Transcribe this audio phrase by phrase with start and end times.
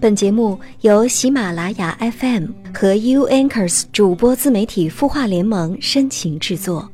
[0.00, 6.90] 本节目由喜马拉雅 FM 和 U Anchors 主播自媒体孵化联盟深情制作。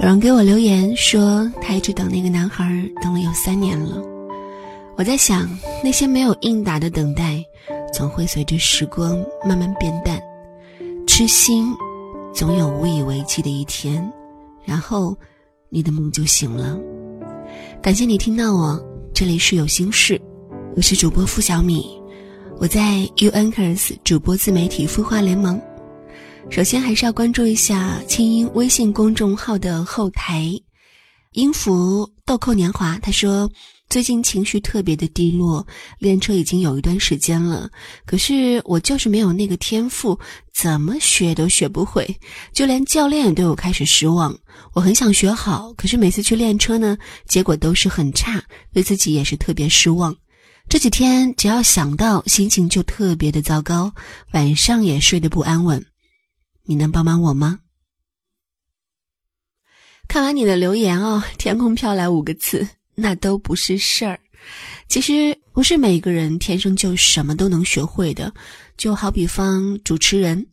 [0.00, 2.64] 有人给我留言说，他一直等那个男孩
[3.02, 4.02] 等了有三年了。
[4.96, 5.46] 我在想，
[5.84, 7.44] 那些没有应答的等待，
[7.92, 10.18] 总会随着时光慢慢变淡。
[11.06, 11.66] 痴心，
[12.32, 14.10] 总有无以为继的一天，
[14.64, 15.14] 然后
[15.68, 16.78] 你的梦就醒了。
[17.86, 20.20] 感谢你听到我，这里是有心事，
[20.74, 21.86] 我是主播付小米，
[22.58, 25.62] 我在 U Anchors 主播自媒体孵化联盟。
[26.50, 30.50] 首先还是要关注一下清音微信公众号的后台，
[31.34, 33.48] 音符豆蔻年华他说。
[33.88, 35.64] 最近情绪特别的低落，
[35.98, 37.70] 练车已经有一段时间了，
[38.04, 40.18] 可是我就是没有那个天赋，
[40.52, 42.18] 怎么学都学不会，
[42.52, 44.36] 就连教练也对我开始失望。
[44.72, 50.14] 我很想学好，可是每次去练车呢，结果都是很差，对自己也是特别失望。
[50.68, 53.94] 这几天只要想到，心情就特别的糟糕，
[54.32, 55.86] 晚上也睡得不安稳。
[56.64, 57.60] 你能帮帮我吗？
[60.08, 62.68] 看完你的留言哦，天空飘来五个字。
[62.96, 64.18] 那都不是事儿。
[64.88, 68.32] 其实不是每个人天生就什么都能学会的。
[68.76, 70.46] 就好比方主持人，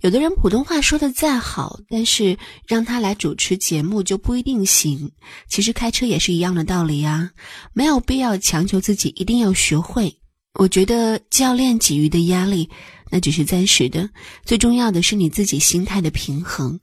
[0.00, 2.36] 有的人普通话说的再好，但是
[2.66, 5.10] 让他来主持节目就不一定行。
[5.48, 7.30] 其实开车也是一样的道理呀，
[7.72, 10.14] 没有必要强求自己一定要学会。
[10.54, 12.68] 我觉得教练给予的压力
[13.10, 14.08] 那只是暂时的，
[14.44, 16.80] 最重要的是你自己心态的平衡。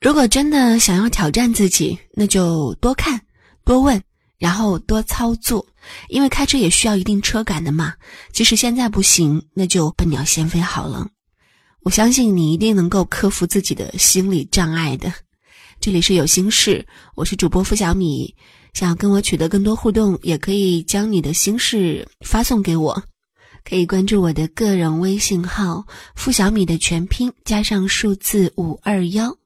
[0.00, 3.20] 如果真的想要挑战自己，那就多看
[3.64, 4.02] 多问。
[4.42, 5.64] 然后多操作，
[6.08, 7.94] 因为开车也需要一定车感的嘛。
[8.32, 11.06] 即使现在不行，那就笨鸟先飞好了。
[11.84, 15.12] 我相信你一定能够克服自己的心理障碍的。
[15.78, 16.84] 这里是有心事，
[17.14, 18.34] 我是主播付小米。
[18.74, 23.00] 想要跟我取得更多互动，也可以将你的心事发送给我，
[23.64, 25.86] 可以关注我的个人微信号
[26.16, 29.36] “付小米”的全拼加上数字五二幺。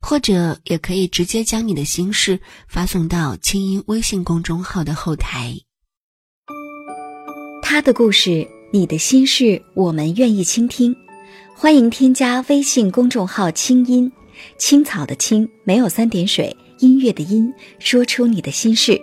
[0.00, 5.54] 或者也可以直接将你的心事发送到清音微信公众号的后台。
[7.62, 10.94] 他的故事，你的心事，我们愿意倾听。
[11.54, 14.10] 欢迎添加微信公众号“清音
[14.56, 18.98] 青草”的青，没有三点水，音乐的音，说出你的心事。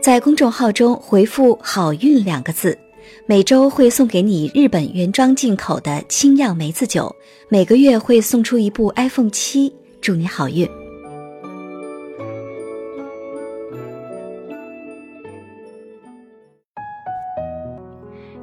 [0.00, 2.76] 在公众号中回复“好运”两个字。
[3.26, 7.14] 每周会送给你日本原装进口的清酿梅子酒，
[7.48, 10.68] 每个月会送出一部 iPhone 七，祝你好运。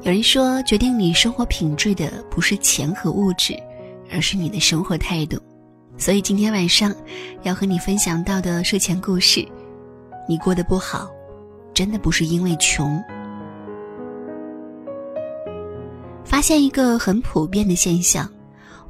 [0.02, 3.53] 有人说，决定你生活品质的不是钱和物质，
[4.09, 5.38] 而是你的生活态度。
[5.97, 6.96] 所以今天晚上
[7.44, 9.46] 要和你分享到的睡前故事，
[10.28, 11.12] 你过得不好，
[11.74, 13.03] 真的不是因为穷。
[16.40, 18.26] 发现一个很普遍的现象，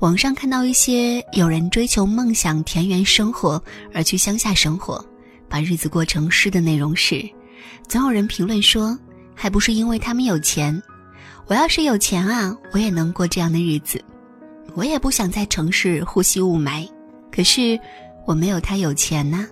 [0.02, 3.60] 网上看到一些有人追求梦想田园生活
[3.92, 5.04] 而去乡下生活，
[5.50, 7.28] 把日子过成诗的内容是，
[7.88, 8.96] 总有人评论说，
[9.34, 10.80] 还不是因为他们有钱。
[11.48, 14.00] 我要是有钱啊，我也能过这样的日子。
[14.76, 16.88] 我也不想在城市呼吸雾霾，
[17.32, 17.80] 可是
[18.28, 19.48] 我没有他有钱呐。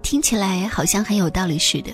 [0.00, 1.90] 听起来好像很有道理似的，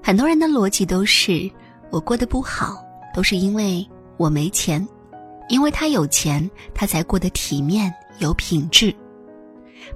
[0.00, 1.50] 很多人的逻辑都是
[1.90, 2.85] 我过得不好。
[3.16, 3.84] 都是因为
[4.18, 4.86] 我没钱，
[5.48, 8.94] 因为他有钱，他才过得体面有品质。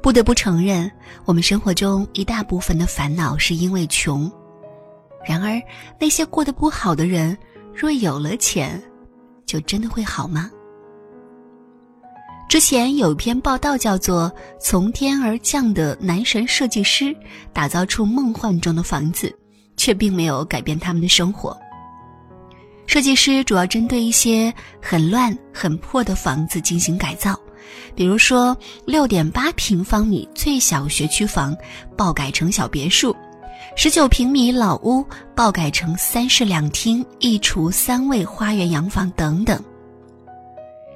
[0.00, 0.90] 不得不承认，
[1.26, 4.30] 我们生活中一大部分的烦恼是因为穷。
[5.22, 5.60] 然而，
[5.98, 7.36] 那些过得不好的人，
[7.74, 8.82] 若有了钱，
[9.44, 10.50] 就真的会好吗？
[12.48, 17.14] 之前有一篇报道叫做《从天而降的男神设计师
[17.52, 19.30] 打造出梦幻中的房子，
[19.76, 21.50] 却并没有改变他们的生活》。
[22.90, 24.52] 设计师主要针对一些
[24.82, 27.38] 很乱、很破的房子进行改造，
[27.94, 31.56] 比如说六点八平方米最小学区房
[31.96, 33.14] 爆改成小别墅，
[33.76, 35.06] 十九平米老屋
[35.36, 39.62] 爆改成三室两厅一厨三卫花园洋房等等。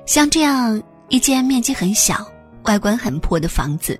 [0.04, 2.26] 像这样一间面积很小、
[2.64, 3.96] 外观很破的房子，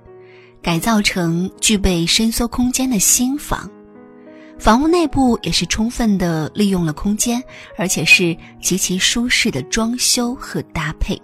[0.61, 3.71] 改造成具备伸缩空间的新房。
[4.59, 7.43] 房屋内部也是充分的利用了空间，
[7.77, 11.21] 而且是极其舒适的装修和搭配。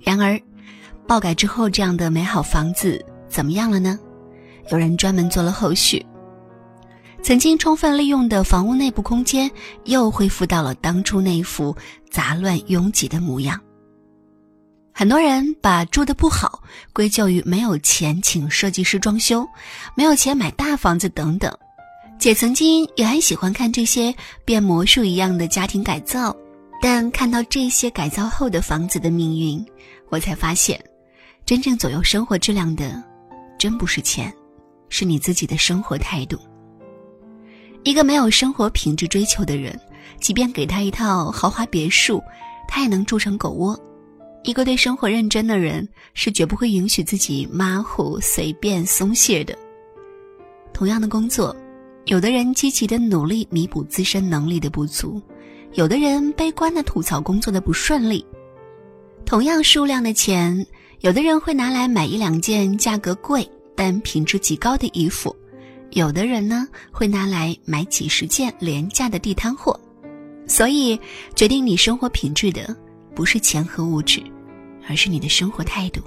[0.00, 0.40] 然而，
[1.06, 3.98] 爆改之后这样的美好房子怎么样了呢？
[4.70, 6.04] 有人专门做了后续。
[7.22, 9.50] 曾经充分利用的房屋内部空间
[9.84, 11.76] 又恢复到了当初那一副
[12.10, 13.60] 杂乱拥挤的模样。
[14.94, 16.62] 很多人把住的不好
[16.92, 19.46] 归咎于没有钱请设计师装修，
[19.96, 21.52] 没有钱买大房子等等。
[22.18, 24.12] 姐曾经也很喜欢看这些
[24.44, 26.36] 变魔术一样的家庭改造，
[26.82, 29.64] 但看到这些改造后的房子的命运，
[30.08, 30.82] 我才发现，
[31.46, 33.00] 真正左右生活质量的，
[33.56, 34.34] 真不是钱，
[34.88, 36.36] 是你自己的生活态度。
[37.84, 39.78] 一个没有生活品质追求的人，
[40.18, 42.20] 即便给他一套豪华别墅，
[42.66, 43.78] 他也能住成狗窝。
[44.42, 49.56] 一个对生活认真的人，是绝不会允许自己马虎、随便、松懈的。
[50.72, 51.54] 同样的工作，
[52.08, 55.20] 有的人积极的努力弥补自身能力的不足，
[55.74, 58.24] 有的人悲观的吐槽工作的不顺利。
[59.26, 60.66] 同样数量的钱，
[61.00, 63.46] 有的人会拿来买一两件价格贵
[63.76, 65.36] 但品质极高的衣服，
[65.90, 69.78] 有的人呢会拿来买几十件廉价的地摊货。
[70.46, 70.98] 所以，
[71.36, 72.74] 决定你生活品质的。
[73.14, 74.22] 不是钱和物质，
[74.88, 76.00] 而是你的生活态度。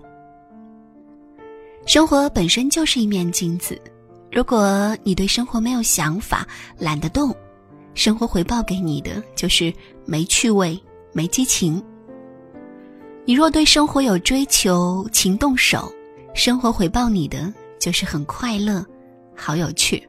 [1.85, 3.79] 生活本身就是一面镜子，
[4.31, 6.47] 如果你对生活没有想法，
[6.77, 7.35] 懒得动，
[7.93, 9.73] 生活回报给你的就是
[10.05, 10.81] 没趣味、
[11.11, 11.83] 没激情。
[13.25, 15.91] 你若对生活有追求，勤动手，
[16.33, 18.85] 生活回报你的就是很快乐、
[19.35, 20.01] 好有趣。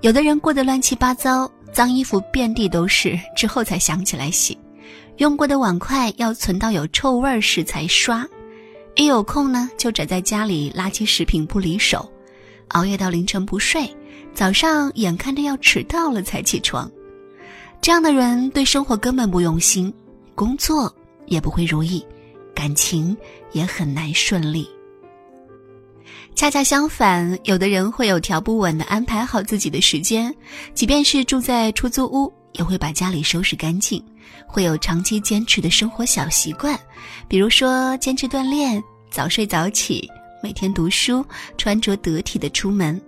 [0.00, 4.58] 有的人过得乱七八糟，脏衣服遍地都是，之后才想起来洗。
[5.18, 8.26] 用过的碗筷要存到有臭味时才刷，
[8.96, 12.06] 一有空呢就宅在家里垃圾食品不离手，
[12.68, 13.88] 熬夜到凌晨不睡，
[14.34, 16.90] 早上眼看着要迟到了才起床。
[17.80, 19.92] 这样的人对生活根本不用心，
[20.34, 20.94] 工作
[21.26, 22.04] 也不会如意，
[22.54, 23.16] 感情
[23.52, 24.68] 也很难顺利。
[26.34, 30.34] 恰恰相反，有的人会有条不紊地安排好自己的时间，
[30.74, 34.04] 即便是住在出租屋，也会把家里收拾干净。
[34.46, 36.78] 会有长期坚持的生活小习惯，
[37.26, 40.08] 比如说坚持锻炼、早睡早起、
[40.46, 41.26] 每天读书、
[41.58, 43.02] 穿着得体的出门。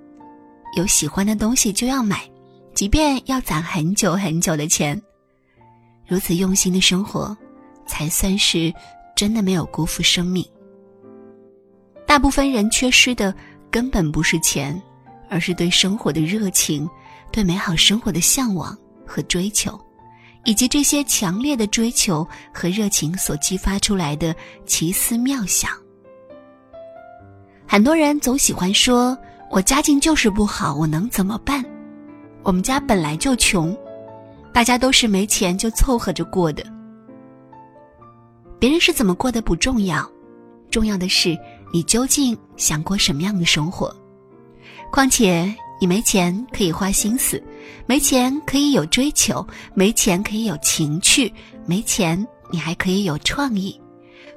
[0.75, 2.29] 有喜欢的东西就要买，
[2.75, 5.00] 即便要攒很久很久的钱。
[6.05, 7.37] 如此用心的生活，
[7.87, 8.75] 才算是
[9.14, 10.44] 真的没有辜负生命。
[12.08, 13.32] 大部分人缺失的
[13.70, 14.82] 根本不是钱，
[15.31, 16.91] 而是对生活的热情、
[17.31, 18.76] 对美好生活的向往
[19.06, 19.81] 和追求。
[20.44, 24.34] 以及这些强烈的追求和热情所激发出来的
[24.67, 25.70] 奇思妙想。
[27.69, 29.17] 很多人总喜欢说
[29.53, 31.62] ：“我家境就是不好，我能怎么办？
[32.43, 33.76] 我们家本来就穷，
[34.55, 36.65] 大家都是没钱就凑合着过的。
[38.59, 40.11] 别人是怎么过的不重要，
[40.70, 41.38] 重要的是
[41.70, 43.94] 你究竟想过什么样的生活。
[44.91, 47.41] 况且。”你没钱可以花心思，
[47.87, 51.32] 没钱可以有追求，没钱可以有情趣，
[51.67, 53.81] 没钱你还可以有创意。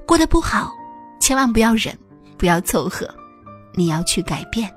[0.06, 0.72] 过得不好，
[1.20, 1.98] 千万不要忍，
[2.38, 3.10] 不要凑合，
[3.74, 4.72] 你要去改变。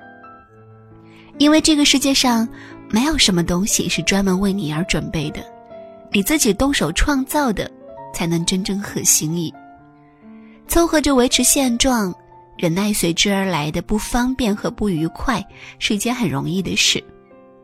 [1.37, 2.47] 因为这个世界上
[2.89, 5.43] 没有什么东西是专门为你而准备的，
[6.11, 7.69] 你自己动手创造的，
[8.13, 9.53] 才能真正合心意。
[10.67, 12.13] 凑合着维持现状。
[12.57, 15.45] 忍耐随之而来的不方便和不愉快
[15.77, 17.03] 是一件很容易的事，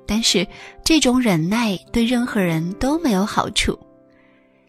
[0.05, 0.45] 但是
[0.83, 3.79] 这种忍耐对任何人都没有好处。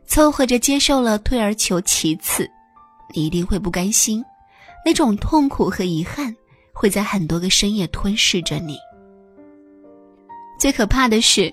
[0.07, 2.49] 凑合着接受了，退而求其次，
[3.13, 4.25] 你一定会不甘心，
[4.87, 6.33] 那种痛苦和遗憾
[6.73, 8.79] 会在很多个深夜吞噬着你。
[10.59, 11.53] 最可怕的是，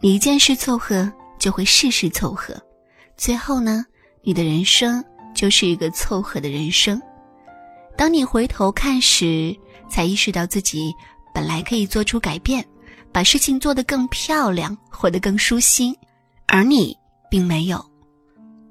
[0.00, 2.54] 你一件事凑合，就会事事凑合，
[3.16, 3.84] 最后呢，
[4.22, 5.02] 你的人生
[5.34, 7.00] 就是一个凑合的人生。
[7.96, 9.56] 当你回头看时，
[9.88, 10.92] 才意识到自己
[11.34, 12.64] 本来可以做出改变，
[13.12, 15.94] 把事情做得更漂亮，活得更舒心，
[16.46, 16.96] 而你
[17.30, 17.84] 并没有。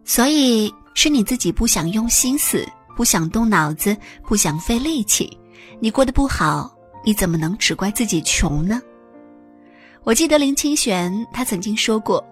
[0.04, 3.96] 所以是你自己不想用心思，不想动脑子，
[4.28, 5.38] 不想费力气。
[5.80, 6.72] 你过得不好，
[7.04, 8.82] 你怎么能只怪自己穷呢？
[10.04, 12.24] 我记得林清玄他曾经说过：“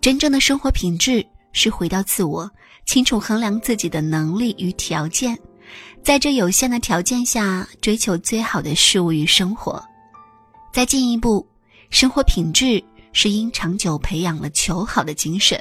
[0.00, 2.50] 真正的生活品质是回到自我，
[2.86, 5.38] 清楚衡量自己的能力与条件。”
[6.02, 9.82] 在这有限的条件下，追求最好的事物与生活。
[10.72, 11.46] 再进一步，
[11.90, 15.58] 生活品质是因长久培养了求好的精神，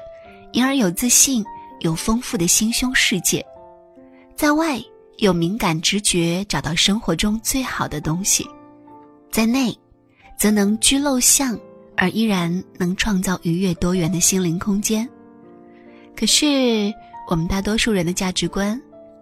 [0.51, 1.45] 因而有自信，
[1.81, 3.45] 有丰富的心胸世界。
[4.35, 4.81] 在外
[5.21, 8.43] 有敏感直觉，找到生活中最好的东西；
[9.29, 9.71] 在内，
[10.35, 11.55] 则能居陋巷，
[11.95, 15.07] 而依然能创造愉悦多元的心灵空间。
[16.15, 16.91] 可是，
[17.27, 18.79] 我们大多数人的价值观。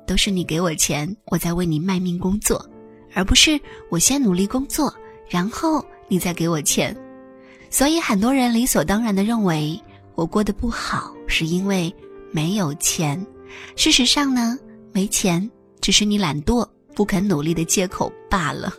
[0.07, 2.67] 都是你给我钱，我在为你卖命工作，
[3.13, 3.59] 而不是
[3.91, 4.91] 我先努力工作，
[5.29, 6.97] 然后你再给我钱。
[7.69, 9.79] 所以很多人理所当然的认为
[10.15, 11.93] 我过得不好是因为
[12.31, 13.23] 没有钱，
[13.75, 14.57] 事实上呢，
[14.91, 15.47] 没钱
[15.81, 18.73] 只是你懒惰不肯努力的借口罢了。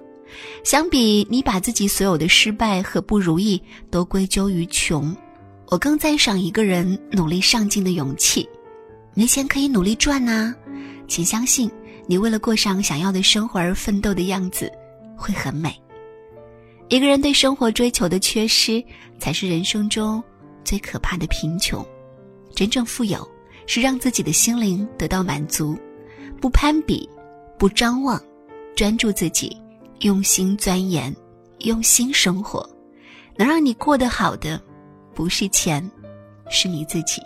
[0.62, 5.14] 相比你把自己所有的失败和不如意都归咎于穷，
[5.66, 8.48] 我更赞赏一个人努力上进的勇气。
[9.12, 10.54] 没钱可以努力赚呐，
[11.08, 11.68] 请相信，
[12.06, 14.70] 你为了过上想要的生活而奋斗的样子
[15.16, 15.74] 会很美。
[16.88, 18.82] 一个人对生活追求的缺失，
[19.18, 20.22] 才是人生中
[20.64, 21.84] 最可怕的贫穷。
[22.54, 23.28] 真正富有，
[23.66, 25.76] 是让自己的心灵得到满足，
[26.40, 27.08] 不攀比，
[27.58, 28.20] 不张望，
[28.74, 29.56] 专注自己。
[30.00, 31.14] 用心钻研，
[31.58, 32.66] 用心生活，
[33.36, 34.58] 能让你过得好的，
[35.14, 35.90] 不是钱，
[36.48, 37.20] 是你自己。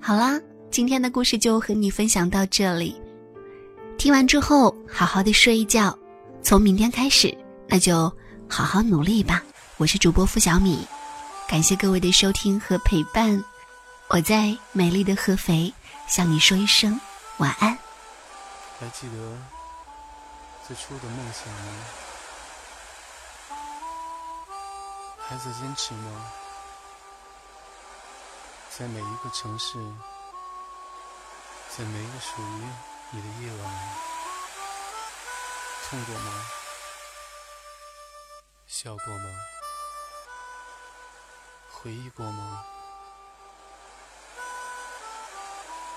[0.00, 0.40] 好啦，
[0.70, 2.94] 今天的故事就和你分享到这里。
[3.98, 5.98] 听完之后，好好的睡一觉。
[6.44, 8.04] 从明天开始，那就
[8.46, 9.42] 好好努力吧。
[9.76, 10.78] 我是主播付小米，
[11.48, 13.42] 感谢各位的收听和陪伴。
[14.10, 15.74] 我在美丽的合肥
[16.06, 16.98] 向你说一声
[17.40, 17.76] 晚安。
[18.78, 19.16] 还记得。
[20.66, 21.84] 最初的梦想吗？
[25.26, 26.32] 还在坚持吗？
[28.70, 29.78] 在每一个城市，
[31.70, 32.68] 在每一个属于
[33.10, 33.74] 你的夜晚，
[35.88, 36.46] 痛过吗？
[38.66, 39.24] 笑过吗？
[41.70, 42.64] 回忆过吗？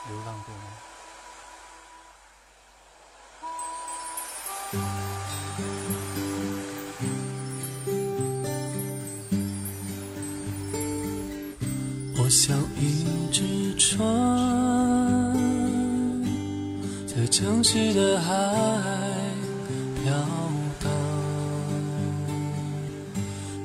[0.07, 0.92] 流浪过吗？
[12.15, 14.03] 我像一只船，
[17.05, 18.31] 在城市的海
[20.01, 20.11] 飘
[20.79, 20.89] 荡。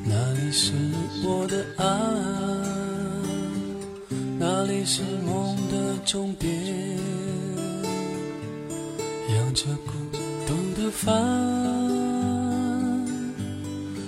[0.04, 0.72] 哪里是
[1.24, 1.86] 我的岸？
[4.38, 6.50] 哪里是梦的终点？
[9.34, 9.64] 扬着
[10.88, 11.12] 的帆，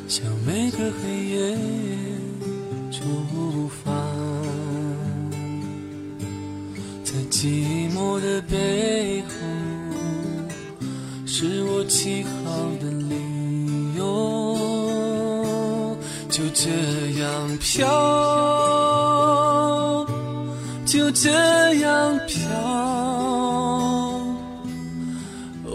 [0.08, 1.54] 向每个黑夜
[2.90, 3.92] 出发。
[7.04, 9.34] 在寂寞的背后，
[11.26, 12.30] 是我起好
[12.80, 13.14] 的理
[13.98, 14.56] 由。
[16.30, 16.70] 就这
[17.20, 17.86] 样飘，
[20.86, 22.48] 就这样飘。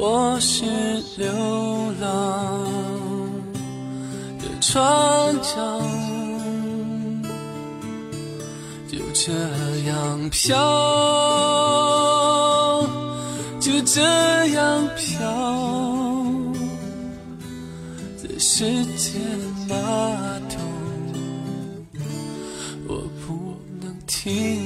[0.08, 0.64] 我是
[1.18, 1.26] 流
[2.00, 2.64] 浪
[4.38, 5.82] 的船长，
[8.88, 9.34] 就这
[9.90, 10.56] 样飘。
[13.60, 14.00] 就这
[14.50, 15.26] 样飘，
[18.16, 19.18] 在世界
[19.68, 19.76] 码
[20.48, 20.60] 头，
[22.88, 24.65] 我不能停。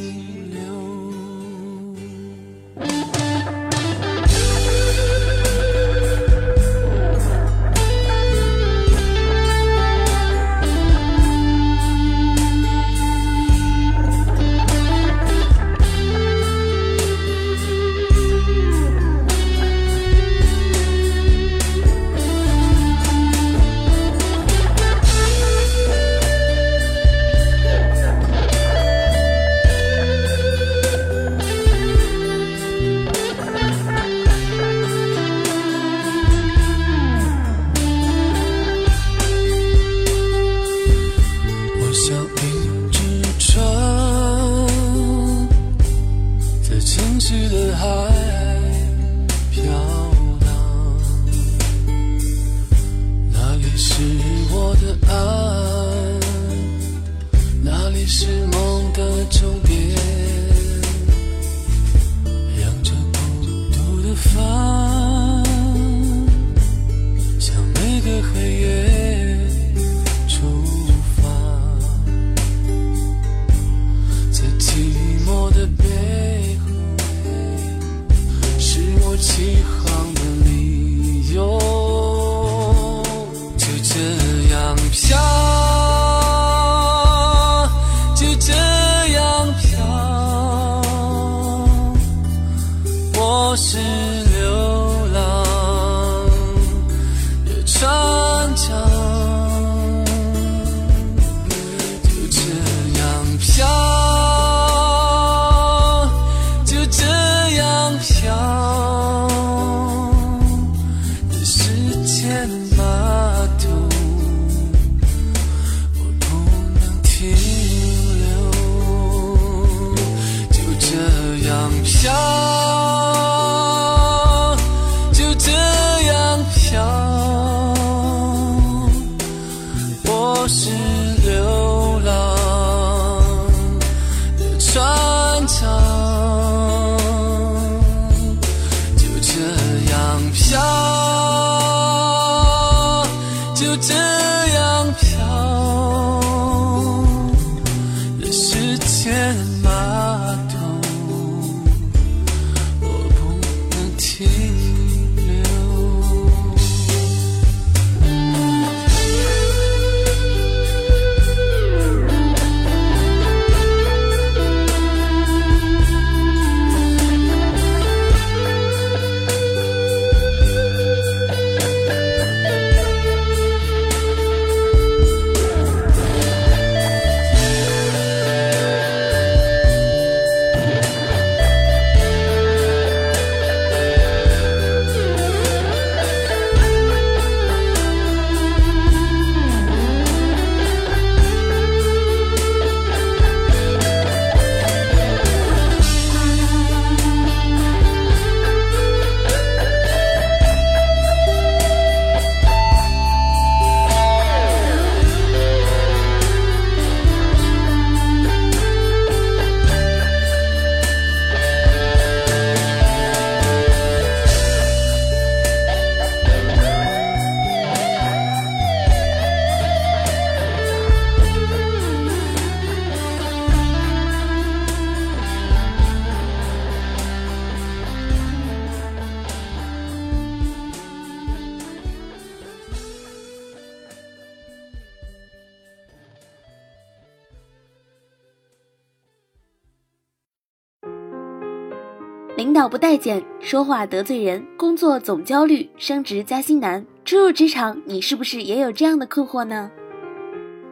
[242.40, 246.86] 领导不待见，说话得罪人，工作总焦虑，升职加薪难。
[247.04, 249.70] 初入职场，你是不是也有这样的困惑呢？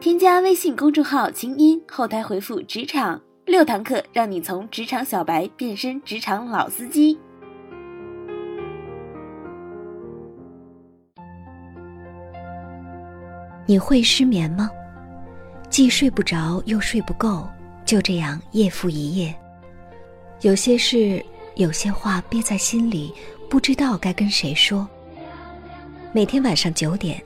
[0.00, 7.18] 添加微信公众号“清音”，后台回复“职场”，六堂课让你从职场小白变身职场老司机。
[13.66, 14.70] 你会失眠吗？
[15.68, 17.46] 既睡不着又睡不够，
[17.84, 19.34] 就这样夜复一夜。
[20.40, 21.22] 有些事，
[21.58, 23.12] 有些话憋在心里，
[23.50, 24.88] 不知道该跟谁说。
[26.12, 27.20] 每天晚上九点，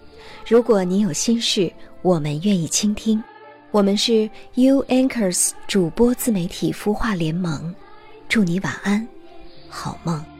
[0.48, 3.22] 如果你有心事，我们愿意倾听。
[3.70, 7.74] 我们是 U Anchors 主播自媒体孵化联盟，
[8.26, 9.06] 祝你晚安，
[9.68, 10.31] 好梦。